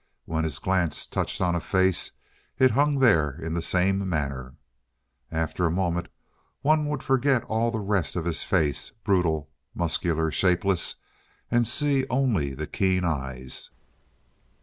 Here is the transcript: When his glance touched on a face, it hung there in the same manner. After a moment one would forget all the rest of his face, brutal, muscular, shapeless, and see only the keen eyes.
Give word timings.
When 0.25 0.45
his 0.45 0.57
glance 0.57 1.05
touched 1.05 1.41
on 1.41 1.53
a 1.53 1.59
face, 1.59 2.09
it 2.57 2.71
hung 2.71 2.97
there 2.97 3.39
in 3.39 3.53
the 3.53 3.61
same 3.61 4.09
manner. 4.09 4.55
After 5.31 5.67
a 5.67 5.71
moment 5.71 6.07
one 6.63 6.87
would 6.87 7.03
forget 7.03 7.43
all 7.43 7.69
the 7.69 7.77
rest 7.79 8.15
of 8.15 8.25
his 8.25 8.43
face, 8.43 8.89
brutal, 9.03 9.51
muscular, 9.75 10.31
shapeless, 10.31 10.95
and 11.51 11.67
see 11.67 12.07
only 12.09 12.55
the 12.55 12.65
keen 12.65 13.03
eyes. 13.03 13.69